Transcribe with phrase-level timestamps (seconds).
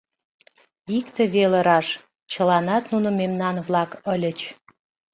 [0.97, 1.87] Икте веле раш:
[2.31, 4.39] чыланат нуно мемнан-влак ыльыч.